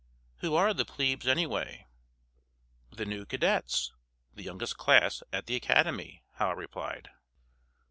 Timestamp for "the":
0.73-0.83, 2.91-3.05, 4.33-4.41, 5.45-5.55